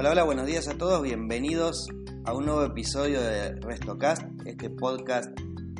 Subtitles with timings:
[0.00, 1.88] Hola, hola, buenos días a todos, bienvenidos
[2.24, 5.36] a un nuevo episodio de Restocast, este podcast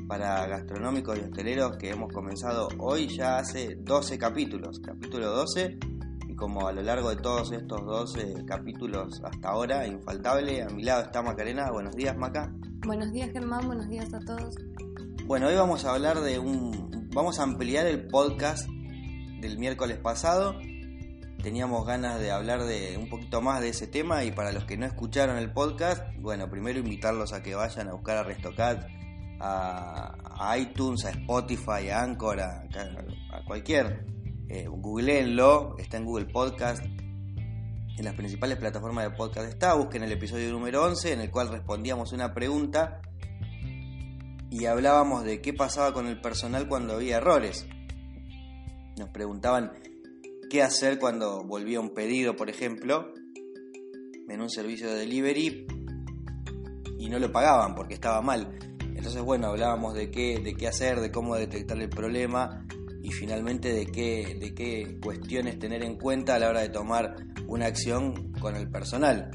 [0.08, 5.78] para gastronómicos y hosteleros que hemos comenzado hoy ya hace 12 capítulos, capítulo 12,
[6.26, 10.82] y como a lo largo de todos estos 12 capítulos hasta ahora, infaltable, a mi
[10.82, 12.52] lado está Macarena, buenos días Maca.
[12.84, 14.56] Buenos días Germán, buenos días a todos.
[15.26, 18.68] Bueno, hoy vamos a hablar de un, vamos a ampliar el podcast
[19.40, 20.56] del miércoles pasado
[21.42, 24.76] teníamos ganas de hablar de un poquito más de ese tema y para los que
[24.76, 28.86] no escucharon el podcast, bueno, primero invitarlos a que vayan a buscar a Restocat,
[29.40, 32.64] a, iTunes, a Spotify, a Anchor, a,
[33.46, 34.04] cualquier,
[34.48, 40.12] eh, googleenlo, está en Google Podcast, en las principales plataformas de podcast está, busquen el
[40.12, 43.00] episodio número 11 en el cual respondíamos una pregunta
[44.50, 47.66] y hablábamos de qué pasaba con el personal cuando había errores.
[48.96, 49.72] Nos preguntaban
[50.48, 53.12] qué hacer cuando volvía un pedido, por ejemplo,
[54.28, 55.66] en un servicio de delivery
[56.98, 58.58] y no lo pagaban porque estaba mal.
[58.80, 62.66] Entonces, bueno, hablábamos de qué, de qué hacer, de cómo detectar el problema
[63.02, 67.16] y finalmente de qué, de qué cuestiones tener en cuenta a la hora de tomar
[67.46, 69.30] una acción con el personal.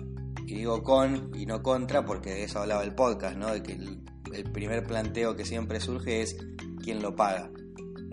[0.45, 3.53] Y digo con y no contra porque de eso hablaba el podcast, ¿no?
[3.53, 6.35] De que el primer planteo que siempre surge es
[6.83, 7.49] quién lo paga.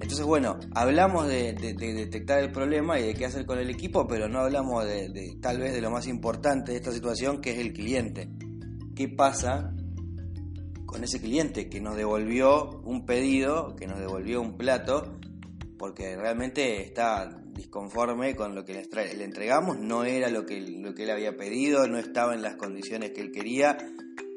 [0.02, 4.28] Entonces, bueno, hablamos de, detectar el problema y de qué hacer con el equipo, pero
[4.28, 7.74] no hablamos de, tal vez de lo más importante de esta situación, que es el
[7.74, 8.30] cliente.
[8.96, 9.74] ¿Qué pasa
[10.86, 15.18] con ese cliente que nos devolvió un pedido, que nos devolvió un plato,
[15.78, 21.02] porque realmente está disconforme con lo que le, entregamos, no era lo que, lo que
[21.02, 23.76] él había pedido, no estaba en las condiciones que él quería,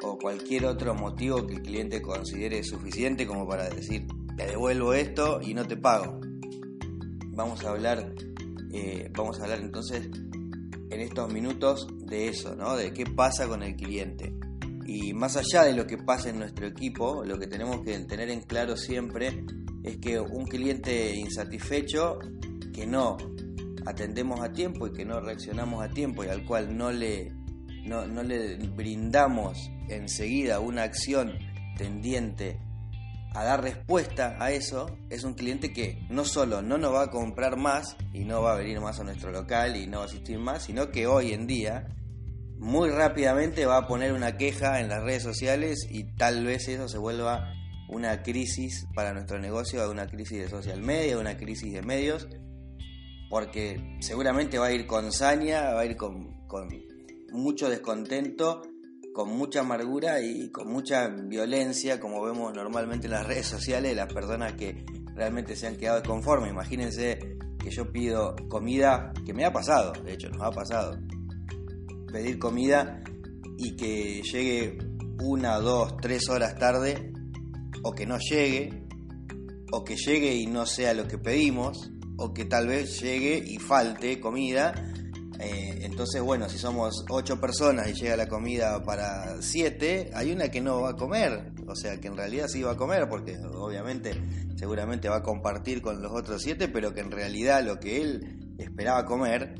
[0.02, 4.06] o cualquier otro motivo que el cliente considere suficiente como para decir
[4.38, 6.20] te devuelvo esto y no te pago.
[7.28, 8.14] Vamos a hablar,
[8.72, 10.10] eh, vamos a hablar entonces
[10.90, 12.76] en estos minutos de eso, ¿no?
[12.76, 14.34] De qué pasa con el cliente.
[14.86, 18.30] Y más allá de lo que pasa en nuestro equipo, lo que tenemos que tener
[18.30, 19.46] en claro siempre
[19.84, 22.20] es que un cliente insatisfecho
[22.74, 23.18] que no
[23.86, 27.32] atendemos a tiempo y que no reaccionamos a tiempo y al cual no le,
[27.86, 31.34] no, no le brindamos enseguida una acción
[31.78, 32.60] tendiente
[33.34, 37.12] a dar respuesta a eso es un cliente que no solo no nos va a
[37.12, 40.08] comprar más y no va a venir más a nuestro local y no va a
[40.08, 41.88] asistir más, sino que hoy en día
[42.60, 46.88] muy rápidamente va a poner una queja en las redes sociales y tal vez eso
[46.88, 47.54] se vuelva
[47.90, 52.28] una crisis para nuestro negocio, una crisis de social media, una crisis de medios,
[53.30, 56.70] porque seguramente va a ir con saña, va a ir con, con
[57.32, 58.62] mucho descontento
[59.14, 64.12] con mucha amargura y con mucha violencia, como vemos normalmente en las redes sociales, las
[64.12, 64.84] personas que
[65.16, 66.52] realmente se han quedado desconformes.
[66.52, 70.98] Imagínense que yo pido comida, que me ha pasado, de hecho nos ha pasado,
[72.12, 73.04] pedir comida
[73.58, 74.78] y que llegue
[75.22, 77.14] una, dos, tres horas tarde,
[77.84, 78.88] o que no llegue,
[79.72, 83.58] o que llegue y no sea lo que pedimos, o que tal vez llegue y
[83.58, 84.74] falte comida
[85.44, 90.50] eh, entonces, bueno, si somos ocho personas y llega la comida para siete, hay una
[90.50, 91.52] que no va a comer.
[91.68, 94.14] O sea, que en realidad sí va a comer, porque obviamente
[94.56, 98.56] seguramente va a compartir con los otros siete, pero que en realidad lo que él
[98.58, 99.56] esperaba comer,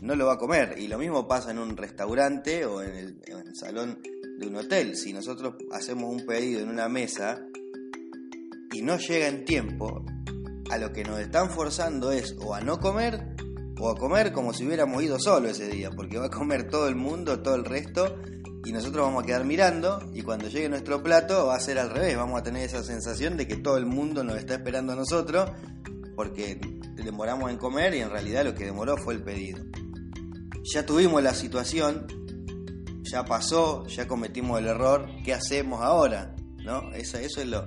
[0.00, 0.74] no lo va a comer.
[0.78, 4.00] Y lo mismo pasa en un restaurante o en el, en el salón
[4.38, 4.96] de un hotel.
[4.96, 7.40] Si nosotros hacemos un pedido en una mesa
[8.72, 10.04] y no llega en tiempo,
[10.70, 13.34] a lo que nos están forzando es o a no comer
[13.78, 16.88] o a comer como si hubiéramos ido solo ese día, porque va a comer todo
[16.88, 18.16] el mundo, todo el resto,
[18.64, 21.90] y nosotros vamos a quedar mirando, y cuando llegue nuestro plato va a ser al
[21.90, 24.96] revés, vamos a tener esa sensación de que todo el mundo nos está esperando a
[24.96, 25.50] nosotros,
[26.16, 26.60] porque
[26.94, 29.62] demoramos en comer y en realidad lo que demoró fue el pedido.
[30.72, 32.06] Ya tuvimos la situación,
[33.02, 36.34] ya pasó, ya cometimos el error, ¿qué hacemos ahora?
[36.64, 36.92] ¿No?
[36.94, 37.66] Eso, eso es lo,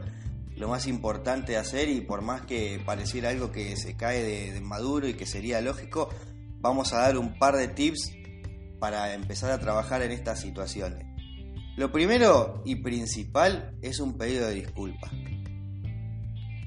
[0.57, 4.59] lo más importante de hacer y por más que pareciera algo que se cae de,
[4.61, 6.09] maduro y que sería lógico,
[6.59, 8.11] vamos a dar un par de tips
[8.79, 11.05] para empezar a trabajar en estas situaciones.
[11.77, 15.11] Lo primero y principal es un pedido de disculpas.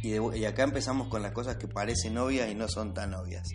[0.03, 3.49] Y, y, acá empezamos con las cosas que parecen obvias y no son tan obvias.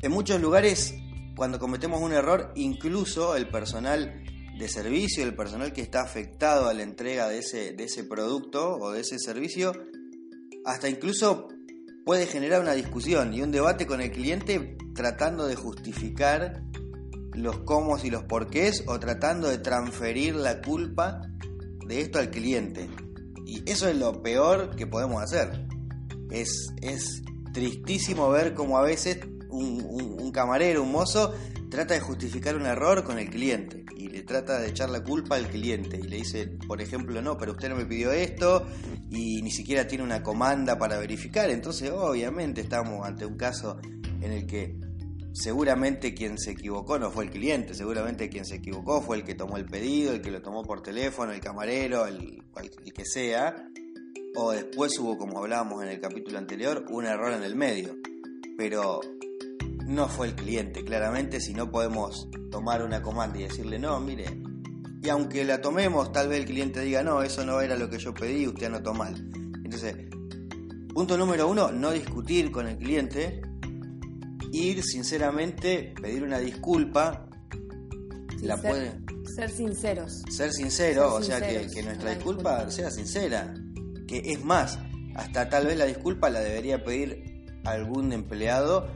[0.00, 0.94] En muchos lugares,
[1.36, 4.22] cuando cometemos un error, incluso el personal
[4.58, 8.76] de servicio, el personal que está afectado a la entrega de ese, de ese producto
[8.76, 9.72] o de ese servicio,
[10.64, 11.48] hasta incluso
[12.04, 16.62] puede generar una discusión y un debate con el cliente tratando de justificar
[17.34, 21.20] los cómo y los porqués o tratando de transferir la culpa
[21.86, 22.88] de esto al cliente.
[23.44, 25.66] Y eso es lo peor que podemos hacer.
[26.30, 27.22] Es, es
[27.52, 29.18] tristísimo ver cómo a veces
[29.50, 31.34] un, un camarero, un mozo,
[31.70, 35.36] trata de justificar un error con el cliente y le trata de echar la culpa
[35.36, 38.66] al cliente y le dice, por ejemplo, no, pero usted no me pidió esto
[39.10, 41.50] y ni siquiera tiene una comanda para verificar.
[41.50, 43.78] Entonces, obviamente, estamos ante un caso
[44.20, 44.76] en el que
[45.32, 49.34] seguramente quien se equivocó no fue el cliente, seguramente quien se equivocó fue el que
[49.34, 52.42] tomó el pedido, el que lo tomó por teléfono, el camarero, el,
[52.94, 53.68] que sea,
[54.34, 57.96] o después hubo, como hablábamos en el capítulo anterior, un error en el medio.
[58.56, 59.00] Pero
[59.86, 64.42] no fue el cliente, claramente, si no podemos tomar una comanda y decirle, no, mire,
[65.02, 67.98] y aunque la tomemos, tal vez el cliente diga, no, eso no era lo que
[67.98, 69.14] yo pedí, usted anotó mal.
[69.64, 69.94] Entonces,
[70.92, 73.42] punto número uno, no discutir con el cliente,
[74.52, 77.28] ir sinceramente, pedir una disculpa,
[78.42, 79.00] la ser, puede...
[79.36, 80.22] Ser sinceros.
[80.28, 83.54] Ser sincero, o sea, que, que, nuestra disculpa sea sincera.
[84.08, 84.78] Que es más,
[85.14, 88.88] hasta tal vez la disculpa la debería pedir algún empleado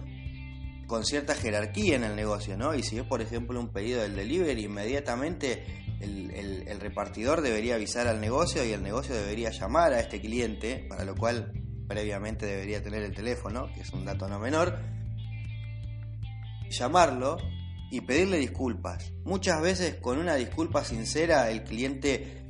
[0.90, 2.74] con cierta jerarquía en el negocio, ¿no?
[2.74, 6.32] Y si es, por ejemplo, un pedido del delivery, inmediatamente el,
[6.66, 11.04] el, repartidor debería avisar al negocio y el negocio debería llamar a este cliente, para
[11.04, 11.52] lo cual
[11.86, 14.80] previamente debería tener el teléfono, que es un dato no menor,
[16.68, 17.36] llamarlo
[17.92, 19.12] y pedirle disculpas.
[19.22, 22.42] Muchas veces con una disculpa sincera el cliente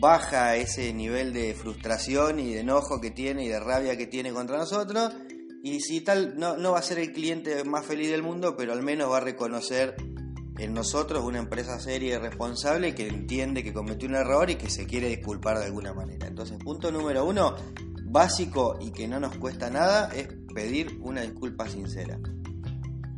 [0.00, 4.30] baja ese nivel de frustración y de enojo que tiene y de rabia que tiene
[4.32, 5.12] contra nosotros
[5.62, 8.72] y si tal, no, no va a ser el cliente más feliz del mundo, pero
[8.72, 9.94] al menos va a reconocer
[10.58, 14.70] en nosotros una empresa seria y responsable que entiende que cometió un error y que
[14.70, 16.26] se quiere disculpar de alguna manera.
[16.26, 17.56] Entonces, punto número uno,
[18.04, 22.18] básico y que no nos cuesta nada, es pedir una disculpa sincera.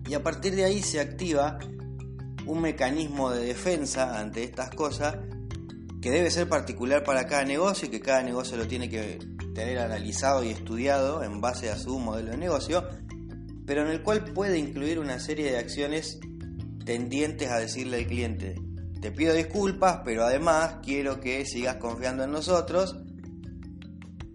[0.08, 1.58] Y a partir de ahí se activa
[2.46, 5.16] un mecanismo de defensa ante estas cosas
[6.00, 9.20] que debe ser particular para cada negocio y que cada negocio lo tiene que
[9.54, 12.86] tener analizado y estudiado en base a su modelo de negocio,
[13.66, 16.18] pero en el cual puede incluir una serie de acciones
[16.84, 18.56] tendientes a decirle al cliente,
[19.02, 22.96] te pido disculpas, pero además quiero que sigas confiando en nosotros.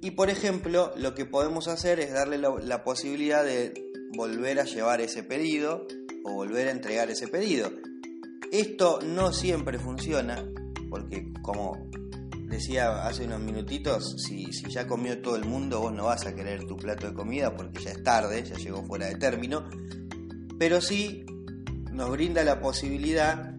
[0.02, 3.74] Y por ejemplo, lo que podemos hacer es darle la, posibilidad de
[4.16, 5.88] volver a llevar ese pedido
[6.26, 7.72] o volver a entregar ese pedido.
[8.52, 10.46] Esto no siempre funciona,
[10.90, 11.90] porque como
[12.58, 16.66] decía hace unos minutitos, si, ya comió todo el mundo, vos no vas a querer
[16.66, 19.70] tu plato de comida porque ya es tarde, ya llegó fuera de término,
[20.58, 21.26] pero sí
[21.92, 23.52] nos brinda la posibilidad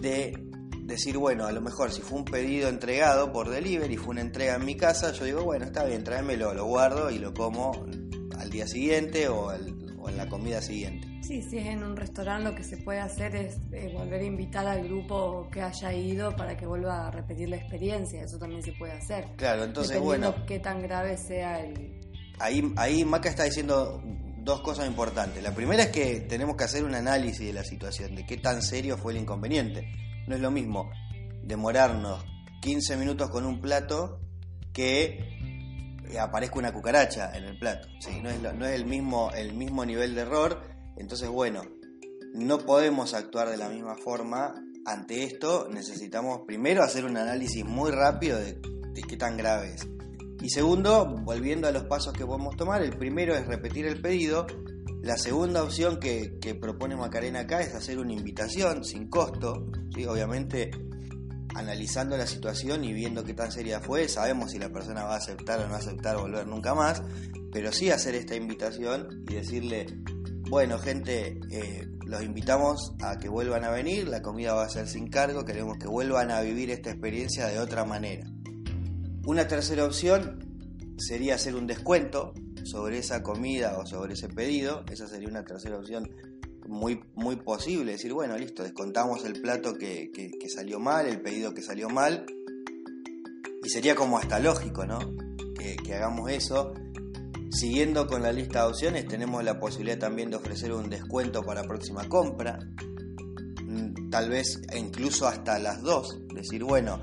[0.00, 0.36] de
[0.82, 4.56] decir, bueno, a lo mejor si fue un pedido entregado por delivery, fue una entrega
[4.56, 7.86] en mi casa, yo digo, bueno, está bien, tráemelo, lo guardo y lo como
[8.36, 11.09] al día siguiente o en la comida siguiente.
[11.30, 14.24] Sí, si es en un restaurante lo que se puede hacer es eh, volver a
[14.24, 18.64] invitar al grupo que haya ido para que vuelva a repetir la experiencia, eso también
[18.64, 19.28] se puede hacer.
[19.36, 20.34] Claro, entonces bueno.
[20.44, 22.00] qué tan grave sea el...
[22.40, 24.02] Ahí, ahí Maca está diciendo
[24.38, 25.40] dos cosas importantes.
[25.40, 28.60] La primera es que tenemos que hacer un análisis de la situación, de qué tan
[28.60, 29.86] serio fue el inconveniente.
[30.26, 30.90] No es lo mismo
[31.44, 32.24] demorarnos
[32.60, 34.18] 15 minutos con un plato
[34.72, 37.86] que aparezca una cucaracha en el plato.
[38.00, 38.18] ¿sí?
[38.20, 41.62] No, es no es el mismo, el mismo nivel de error entonces, bueno,
[42.34, 44.54] no podemos actuar de la misma forma
[44.84, 45.68] ante esto.
[45.70, 48.60] Necesitamos primero hacer un análisis muy rápido de,
[49.08, 49.88] qué tan grave es.
[50.42, 54.46] Y segundo, volviendo a los pasos que podemos tomar, el primero es repetir el pedido.
[55.02, 59.66] La segunda opción que, propone Macarena acá es hacer una invitación sin costo.
[59.94, 60.04] ¿sí?
[60.04, 60.70] Obviamente,
[61.54, 65.18] analizando la situación y viendo qué tan seria fue, sabemos si la persona va a
[65.18, 67.02] aceptar o no aceptar volver nunca más,
[67.52, 69.86] pero sí hacer esta invitación y decirle,
[70.50, 74.88] bueno, gente, eh, los invitamos a que vuelvan a venir, la comida va a ser
[74.88, 78.26] sin cargo, queremos que vuelvan a vivir esta experiencia de otra manera.
[79.24, 85.06] Una tercera opción sería hacer un descuento sobre esa comida o sobre ese pedido, esa
[85.06, 86.10] sería una tercera opción
[86.66, 90.10] muy, muy posible, decir, bueno, listo, descontamos el plato que,
[90.52, 92.26] salió mal, el pedido que salió mal,
[93.62, 94.98] y sería como hasta lógico, ¿no?
[95.54, 96.74] Que, que hagamos eso
[97.50, 101.64] Siguiendo con la lista de opciones, tenemos la posibilidad también de ofrecer un descuento para
[101.64, 102.60] próxima compra,
[103.64, 106.16] mm, tal vez incluso hasta las dos.
[106.32, 107.00] Decir, bueno,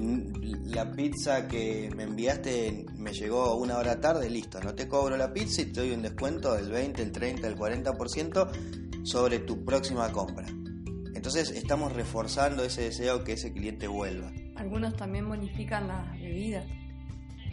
[0.00, 5.16] mm, la pizza que me enviaste me llegó una hora tarde, listo, no te cobro
[5.16, 8.48] la pizza y te doy un descuento del 20, el 30, el 40%
[9.02, 10.46] sobre tu próxima compra.
[11.14, 14.30] Entonces estamos reforzando ese deseo que ese cliente vuelva.
[14.54, 16.64] Algunos también bonifican las bebidas.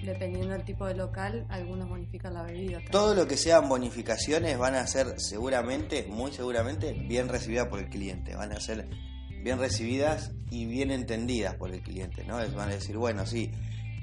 [0.06, 2.80] Dependiendo del tipo de local, algunos bonifican la bebida.
[2.92, 7.90] Todo lo que sean bonificaciones van a ser seguramente, muy seguramente, bien recibidas por el
[7.90, 8.36] cliente.
[8.36, 8.88] Van a ser
[9.44, 12.24] bien recibidas y bien entendidas por el cliente.
[12.26, 12.38] ¿no?
[12.38, 13.52] Van a decir, bueno, sí,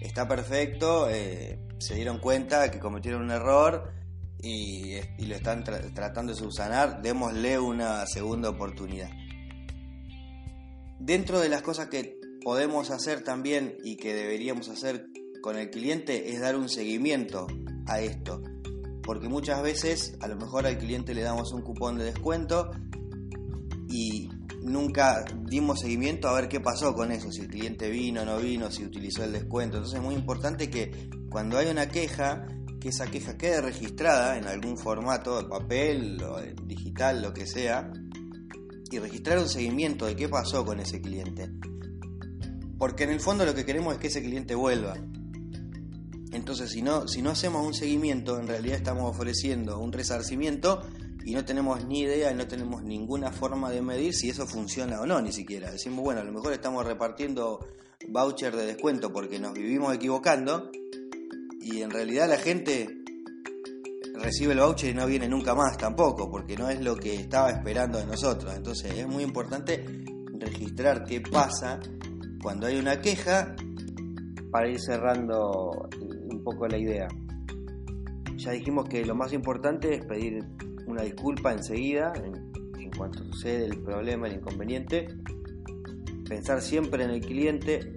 [0.01, 3.93] está perfecto, eh, se dieron cuenta que cometieron un error
[4.43, 9.11] y, lo están tratando de subsanar, démosle una segunda oportunidad.
[10.99, 15.07] Dentro de las cosas que podemos hacer también y que deberíamos hacer
[15.43, 17.47] con el cliente es dar un seguimiento
[17.87, 18.43] a esto.
[19.03, 22.71] Porque muchas veces a lo mejor al cliente le damos un cupón de descuento
[23.89, 24.31] y
[24.63, 28.39] nunca dimos seguimiento a ver qué pasó con eso, si el cliente vino o no
[28.39, 29.77] vino, si utilizó el descuento.
[29.77, 32.47] Entonces es muy importante que cuando hay una queja,
[32.81, 37.93] que esa queja quede registrada en algún formato, de papel o digital, lo que sea,
[38.91, 41.51] y registrar un seguimiento de qué pasó con ese cliente.
[42.79, 44.95] Porque en el fondo lo que queremos es que ese cliente vuelva.
[46.33, 50.83] Entonces, si no, si no hacemos un seguimiento, en realidad estamos ofreciendo un resarcimiento
[51.25, 55.07] y no tenemos ni idea, no tenemos ninguna forma de medir si eso funciona o
[55.07, 55.71] no, ni siquiera.
[55.71, 57.61] Decimos, bueno, a lo mejor estamos repartiendo
[58.09, 60.71] voucher de descuento porque nos vivimos equivocando
[61.61, 63.03] y en realidad la gente
[64.15, 67.51] recibe el voucher y no viene nunca más tampoco, porque no es lo que estaba
[67.51, 68.55] esperando de nosotros.
[68.57, 69.85] Entonces es muy importante
[70.39, 71.79] registrar qué pasa
[72.43, 73.55] cuando hay una queja
[74.51, 75.89] para ir cerrando
[76.43, 77.09] poco la idea.
[78.37, 80.45] Ya dijimos que lo más importante es pedir
[80.87, 85.09] una disculpa enseguida, en, cuanto sucede el problema, el inconveniente.
[86.29, 87.97] Pensar siempre en el cliente,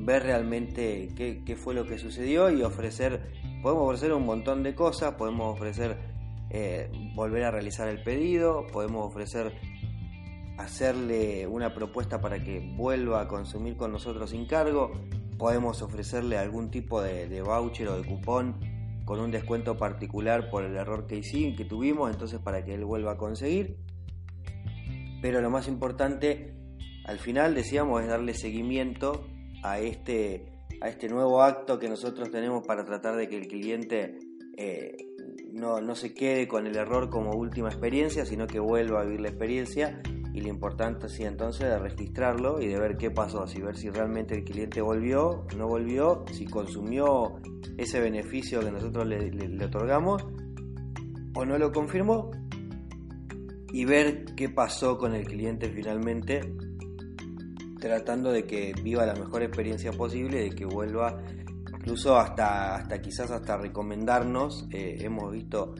[0.00, 3.30] ver realmente qué, fue lo que sucedió y ofrecer,
[3.62, 5.98] podemos ofrecer un montón de cosas, podemos ofrecer
[6.50, 9.52] eh, volver a realizar el pedido, podemos ofrecer
[10.56, 14.92] hacerle una propuesta para que vuelva a consumir con nosotros sin cargo,
[15.38, 18.56] podemos ofrecerle algún tipo de, voucher o de cupón
[19.04, 22.84] con un descuento particular por el error que hicimos, que tuvimos, entonces para que él
[22.84, 23.78] vuelva a conseguir.
[25.22, 26.54] Pero lo más importante,
[27.06, 29.26] al final decíamos, es darle seguimiento
[29.62, 30.52] a este,
[30.82, 34.18] a este nuevo acto que nosotros tenemos para tratar de que el cliente
[34.56, 34.96] eh,
[35.52, 39.20] no, no se quede con el error como última experiencia, sino que vuelva a vivir
[39.20, 40.02] la experiencia
[40.38, 43.90] y lo importante sí entonces de registrarlo y de ver qué pasó, si ver si
[43.90, 47.40] realmente el cliente volvió, no volvió, si consumió
[47.76, 50.24] ese beneficio que nosotros le, otorgamos
[51.34, 52.30] o no lo confirmó
[53.72, 56.54] y ver qué pasó con el cliente finalmente
[57.80, 61.20] tratando de que viva la mejor experiencia posible, de que vuelva
[61.78, 65.74] incluso hasta, hasta quizás hasta recomendarnos, eh, hemos visto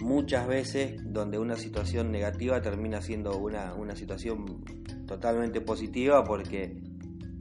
[0.00, 4.64] muchas veces donde una situación negativa termina siendo una, una situación
[5.06, 6.76] totalmente positiva porque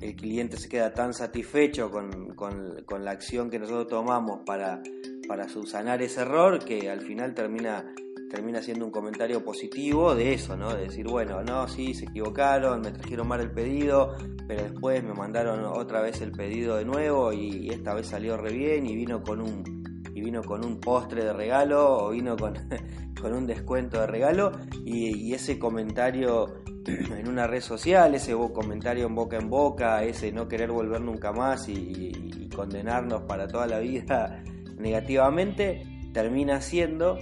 [0.01, 4.81] el cliente se queda tan satisfecho con, con, la acción que nosotros tomamos para,
[5.27, 7.85] para subsanar ese error que al final termina
[8.29, 10.73] termina siendo un comentario positivo de eso, ¿no?
[10.73, 14.15] De decir, bueno, no, sí, se equivocaron, me trajeron mal el pedido,
[14.47, 18.53] pero después me mandaron otra vez el pedido de nuevo y esta vez salió re
[18.53, 22.53] bien y vino con un y vino con un postre de regalo o vino con,
[23.21, 24.51] con un descuento de regalo
[24.85, 30.47] y, ese comentario en una red social, ese comentario en boca en boca, ese no
[30.47, 34.43] querer volver nunca más y, condenarnos para toda la vida
[34.77, 37.17] negativamente, termina siendo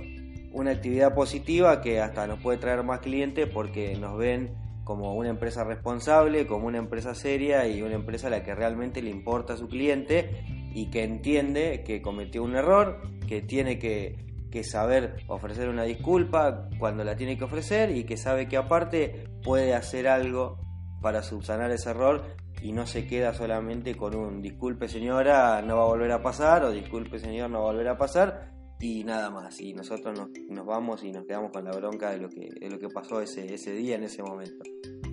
[0.51, 5.29] una actividad positiva que hasta nos puede traer más clientes porque nos ven como una
[5.29, 9.53] empresa responsable, como una empresa seria y una empresa a la que realmente le importa
[9.53, 14.27] a su cliente y que entiende que cometió un error, que tiene que,
[14.63, 19.73] saber ofrecer una disculpa cuando la tiene que ofrecer y que sabe que aparte puede
[19.73, 20.59] hacer algo
[21.01, 22.23] para subsanar ese error
[22.61, 26.63] y no se queda solamente con un disculpe señora, no va a volver a pasar
[26.63, 29.59] o disculpe señor, no va a volver a pasar y nada más.
[29.59, 32.69] Y nosotros nos, nos vamos y nos quedamos con la bronca de lo que, de
[32.69, 34.63] lo que pasó ese, ese día, en ese momento.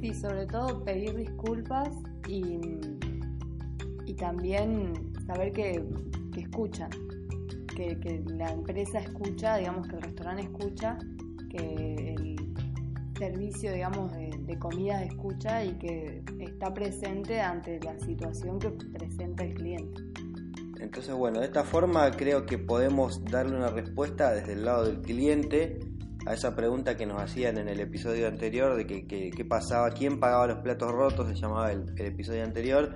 [0.00, 1.88] Y sobre todo pedir disculpas
[2.28, 2.58] y,
[4.04, 5.84] y también saber que,
[6.36, 6.90] escuchan,
[7.74, 10.98] que, la empresa escucha, digamos que el restaurante escucha,
[11.50, 12.54] que el
[13.18, 19.44] servicio, digamos, de, de comida escucha y que está presente ante la situación que presenta
[19.44, 20.02] el cliente.
[20.78, 25.00] Entonces, bueno, de esta forma creo que podemos darle una respuesta desde el lado del
[25.00, 25.80] cliente
[26.26, 30.20] a esa pregunta que nos hacían en el episodio anterior de que, qué pasaba, quién
[30.20, 32.94] pagaba los platos rotos, se llamaba el episodio anterior.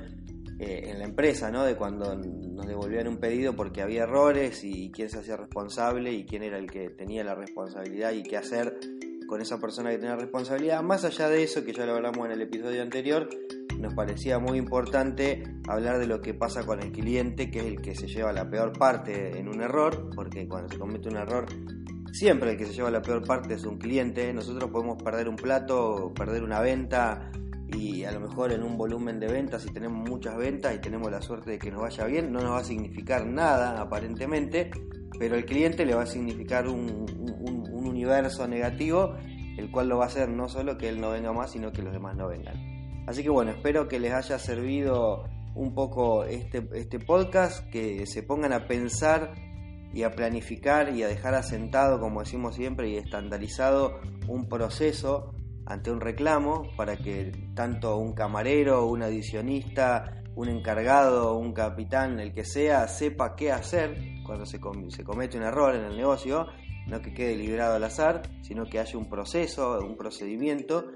[0.63, 1.65] Eh, en la empresa, ¿no?
[1.65, 6.27] De cuando nos devolvían un pedido porque había errores y quién se hacía responsable y
[6.27, 8.79] quién era el que tenía la responsabilidad y qué hacer
[9.27, 10.83] con esa persona que tenía responsabilidad.
[10.83, 13.31] Más allá de eso, que ya lo hablamos en el episodio anterior,
[13.79, 17.81] nos parecía muy importante hablar de lo que pasa con el cliente, que es el
[17.81, 21.47] que se lleva la peor parte en un error, porque cuando se comete un error,
[22.13, 24.31] siempre el que se lleva la peor parte es un cliente.
[24.35, 27.31] Nosotros podemos perder un plato, perder una venta,
[27.77, 31.11] y a lo mejor en un volumen de ventas, si tenemos muchas ventas y tenemos
[31.11, 34.71] la suerte de que nos vaya bien, no nos va a significar nada aparentemente,
[35.19, 37.07] pero el cliente le va a significar un,
[37.71, 39.17] un universo negativo,
[39.59, 41.83] el cual lo va a hacer no solo que él no venga más, sino que
[41.83, 42.57] los demás no vengan.
[43.07, 45.25] Así que bueno, espero que les haya servido
[45.55, 49.33] un poco este, este podcast, que se pongan a pensar
[49.93, 55.35] y a planificar y a dejar asentado, como decimos siempre, y estandarizado un proceso
[55.71, 62.33] ante un reclamo para que tanto un camarero, un adicionista, un encargado, un capitán, el
[62.33, 63.97] que sea, sepa qué hacer
[64.27, 66.47] cuando se, comete un error en el negocio,
[66.89, 70.87] no que quede librado al azar, sino que haya un proceso, un procedimiento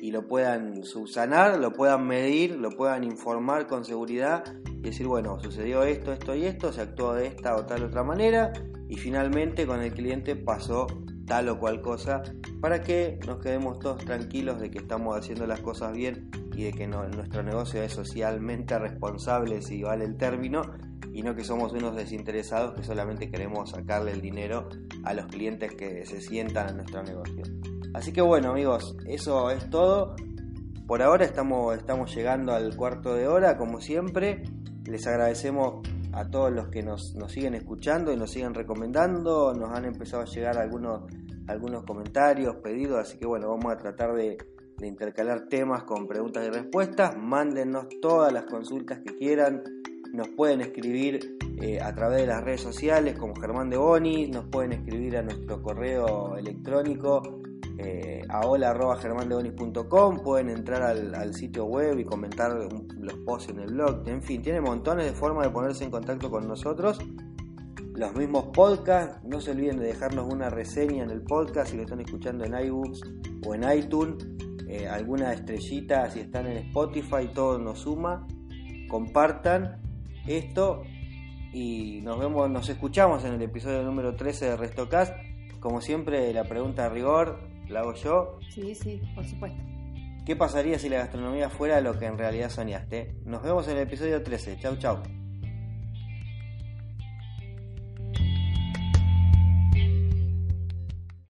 [0.00, 4.44] y lo puedan subsanar, lo puedan medir, lo puedan informar con seguridad
[4.78, 8.02] y decir, bueno, sucedió esto, esto y esto, se actuó de esta o tal otra
[8.02, 8.50] manera
[8.88, 10.86] y finalmente con el cliente pasó
[11.26, 12.22] tal o cual cosa
[12.60, 16.72] para que nos quedemos todos tranquilos de que estamos haciendo las cosas bien y de
[16.72, 20.62] que nuestro negocio es socialmente responsable si vale el término
[21.12, 24.68] y no que somos unos desinteresados que solamente queremos sacarle el dinero
[25.04, 27.42] a los clientes que se sientan en nuestro negocio.
[27.94, 30.16] Así que bueno amigos, eso es todo.
[30.86, 34.42] Por ahora estamos, estamos llegando al cuarto de hora, como siempre.
[34.84, 39.54] Les agradecemos a todos los que nos, siguen escuchando y nos siguen recomendando.
[39.54, 41.10] Nos han empezado a llegar algunos,
[41.46, 44.38] algunos comentarios, pedidos, así que bueno, vamos a tratar de,
[44.82, 47.16] intercalar temas con preguntas y respuestas.
[47.16, 49.62] Mándennos todas las consultas que quieran.
[50.12, 54.26] Nos pueden escribir eh, a través de las redes sociales como Germán de Boni.
[54.26, 57.41] Nos pueden escribir a nuestro correo electrónico
[57.84, 64.06] eh, a hola.germandeonis.com, pueden entrar al, sitio web y comentar los posts en el blog,
[64.06, 66.98] en fin, tiene montones de formas de ponerse en contacto con nosotros.
[67.94, 71.82] Los mismos podcasts, no se olviden de dejarnos una reseña en el podcast si lo
[71.82, 73.02] están escuchando en iBooks
[73.46, 74.26] o en iTunes,
[74.66, 78.26] eh, alguna estrellita si están en Spotify, todo nos suma.
[78.88, 79.82] Compartan
[80.26, 80.82] esto
[81.52, 85.14] y nos vemos, nos escuchamos en el episodio número 13 de Restocast.
[85.60, 88.38] Como siempre, la pregunta de rigor, ¿La hago yo?
[88.50, 89.58] Sí, sí, por supuesto.
[90.26, 93.16] ¿Qué pasaría si la gastronomía fuera lo que en realidad soñaste?
[93.24, 94.58] Nos vemos en el episodio 13.
[94.60, 95.02] Chau, chau.